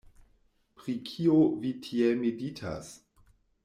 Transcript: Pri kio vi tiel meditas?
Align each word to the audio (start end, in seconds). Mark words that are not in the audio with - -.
Pri 0.79 0.95
kio 1.11 1.37
vi 1.67 1.75
tiel 1.87 2.19
meditas? 2.25 2.95